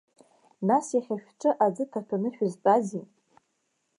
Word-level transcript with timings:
Нас 0.67 0.87
иахьа 0.95 1.15
шәҿы 1.23 1.51
аӡы 1.65 1.83
ҭаҭәаны 1.91 2.29
шәызтәази? 2.35 3.03